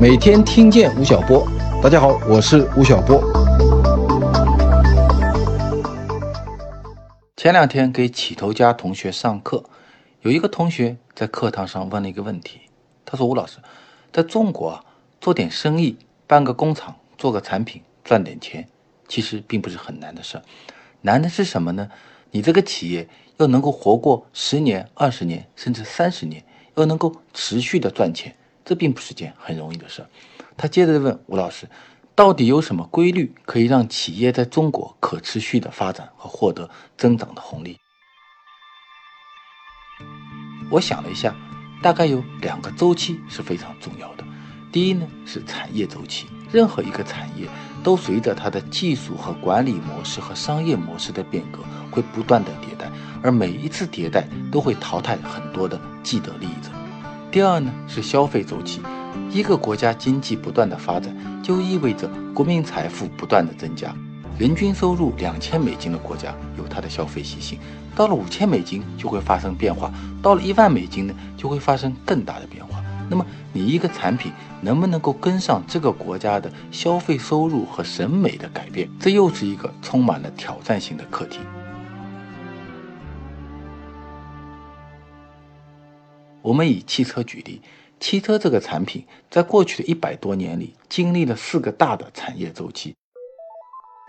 [0.00, 1.46] 每天听见吴晓波，
[1.82, 3.22] 大家好，我是吴晓波。
[7.36, 9.64] 前两天给起头家同学上课，
[10.22, 12.60] 有一个同学在课堂上问了一个问题，
[13.04, 13.58] 他说：“吴老师，
[14.12, 14.84] 在中国啊，
[15.20, 18.68] 做点生意，办个工厂，做个产品，赚点钱，
[19.08, 20.42] 其实并不是很难的事儿，
[21.02, 21.88] 难的是什么呢？
[22.32, 26.44] 你这个企业要能够活过十年、二十年，甚至三十年。”
[26.76, 30.08] 要能够持续的赚钱，这并不是件很容易的事儿。
[30.56, 31.68] 他接着问吴老师
[32.14, 37.78] ：“到底有什么规律可以让企业在中国可持续的发展和获得增长的红利？”
[40.70, 41.34] 我想了一下，
[41.82, 44.24] 大概有两个周期是非常重要的。
[44.72, 47.46] 第一呢是产业周期，任何一个产业
[47.84, 51.60] 都随着它的技术和管理模式和商业模式的变革，
[51.92, 52.90] 会不断的迭代。
[53.22, 56.70] 而每一次迭代都会淘汰很多的既得利益者。
[57.34, 58.80] 第二呢是消费周期，
[59.28, 61.12] 一个国家经济不断的发展，
[61.42, 63.92] 就意味着国民财富不断的增加。
[64.38, 67.58] 人均收入两千美金的国家有它的消费习性，
[67.96, 72.80] 到了五千美金就会发生变化，到了一万美金呢就会发生更大的变化。
[73.10, 81.40] 那么你一个产品能不能够跟上这个国家的消费收入和审美的改变，这又是一个充满了挑战性的课题。
[86.44, 87.62] 我们以汽车举例，
[87.98, 92.94] 汽车这个产品在过去的一百多年里经历了四个大的产业周期。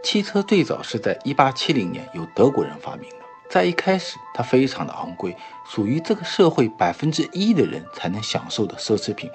[0.04, 3.16] 汽车最早是在一八七零年由德国人发明的，
[3.50, 5.34] 在一开始它非常的昂贵，
[5.66, 9.32] 属于这个社会百分之一的人才能享受的奢侈品。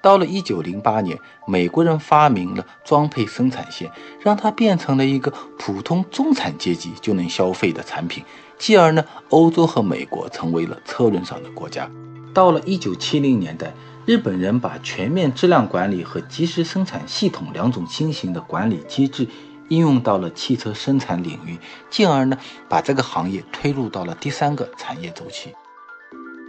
[0.00, 3.90] 到了一九零八年，美国人发明了装配生产线，
[4.22, 8.24] 让它变成了一个普通中产阶级就能消费的产品。
[8.56, 11.90] 继而呢，欧洲和美国成为了车轮上的国家。
[12.38, 13.74] 到了一九七零年代，
[14.06, 19.26] 日本人把全面质量管理和及时生产系统两种新型的管理机制
[19.70, 21.58] 应用到了汽车生产领域，
[21.90, 25.52] 进而呢把这个行业推入到了第三个产业周期。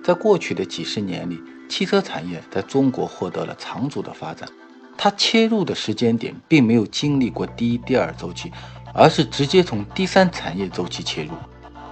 [0.04, 4.48] 在过去的几十年里，汽车产业在中国获得了长足的发展。
[4.96, 8.52] 它切入的时间点并没有经历过第一、第二周期，
[8.94, 11.32] 而是直接从第三产业周期切入。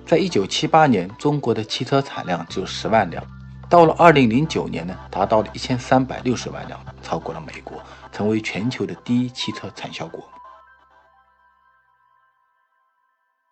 [0.06, 3.26] 在一九七八年，中国的汽车产量只有十万辆。
[3.70, 7.82] 到了二零零九年呢，达到了一千三百六十万辆，超过了美国，
[8.14, 10.24] 成为全球的第一汽车产销国。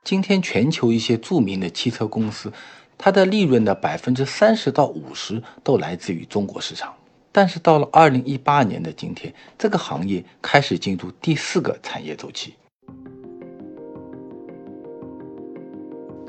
[0.05, 2.53] 今天，全球一些著名的汽车公司，
[2.97, 6.93] 它的利润的百分之三十到五十都来自于中国市场。
[7.33, 12.55] 但是到了二零一八年的今天，这个行业开始进入第四个产业周期。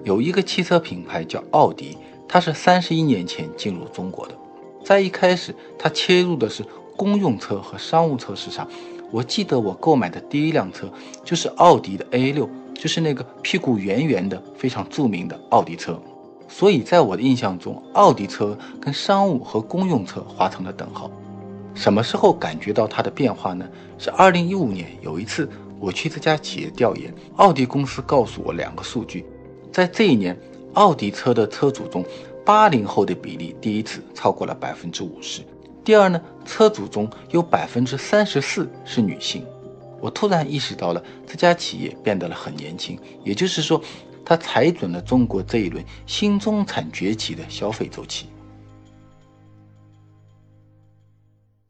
[0.03, 1.97] 有一个汽车品牌叫奥迪。
[2.29, 4.35] 它是三十一年前进入中国的，
[4.85, 6.65] 在一开始，它切入的是
[6.97, 8.69] 公用车和商务车市场。
[9.13, 10.91] 我记得我购买的第一辆车
[11.25, 16.01] 就是奥迪的 A 六，就是那个屁股圆圆的、非常著名的奥迪车。
[16.49, 21.09] 所以在我的印象中，奥迪车跟商务和公用车划成了等号。
[21.75, 23.69] 什么时候感觉到它的变化呢？
[23.99, 25.49] 是二零一五年有一次
[25.79, 29.25] 我去这家企业调研，奥迪公司告诉我两个数据，
[29.73, 30.37] 在这一年。
[30.77, 32.05] 奥迪车的车主中，
[32.45, 35.41] 八零后的比例第一次超过了百分之五十。
[35.83, 39.45] 第二呢，车主中有百分之三十四是女性。
[40.01, 43.81] 我突然意识到了这家企业变得了很年轻，也就是说，
[44.23, 48.27] 它踩准了中国这一轮新中产崛起的消费周期。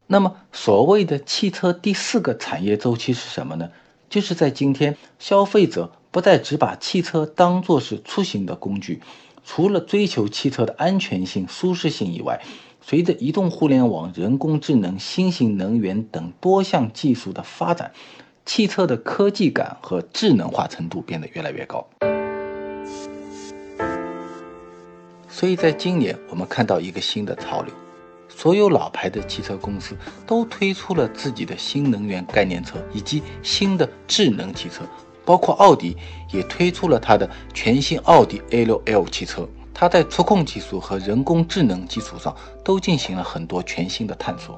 [0.05, 3.69] 那么，所谓的汽车第四个产业周期是什么呢？
[4.09, 5.93] 就是在今天，消费者。
[6.17, 8.99] 不再只把汽车当作是出行的工具，
[9.45, 12.41] 除了追求汽车的安全性、舒适性以外，
[12.81, 17.91] 随着移动互联网、人工智能、新型能源等多项技术的发展，
[18.47, 21.87] 汽车的科技感和智能化程度变得越来越高。
[25.29, 27.71] 所以在今年，我们看到一个新的潮流，
[28.27, 29.95] 所有老牌的汽车公司
[30.25, 34.81] 都推出了自己的新能源概念车以及新的智能汽车。
[35.27, 35.97] 包括奥迪
[36.31, 42.33] 也推出了它的全新奥迪 A6L 汽车，它在触控技术和人工智能基础上
[42.63, 44.57] 都进行了很多全新的探索。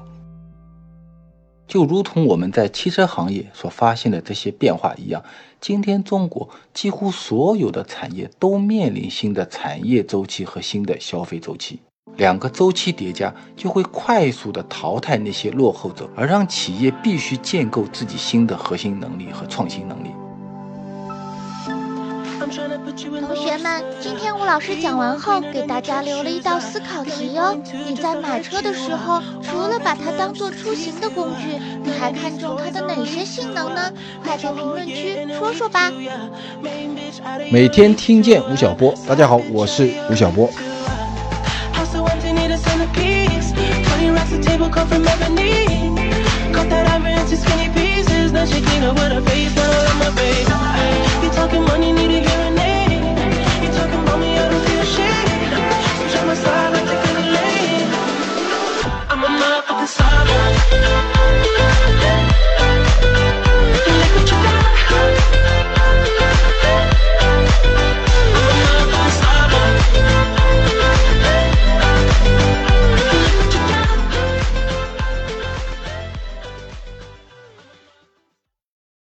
[1.66, 5.20] 就如同我们在汽车行业所发现的这些变化一样，
[5.60, 11.80] 今天中国几乎所有的产业都面临新的产业周期和新的消费周期，
[12.16, 20.10] 两个周期叠加就会快速的淘汰那些落后者，而让企业必须建构自己新的核心能力和创新能力。
[22.90, 27.56] 同学们，今天吴老师讲完后，给大家留了一道思考题哦。
[27.86, 33.92] 你在买车的时候，除了把它当做出行的工具，你还看重它的哪些性能呢？
[34.24, 35.92] 快在评论区说说吧。
[37.52, 40.50] 每天听见吴晓波，大家好，我是吴晓波。